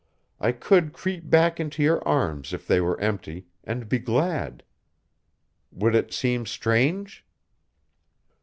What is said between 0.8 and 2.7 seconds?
creep back into your arms if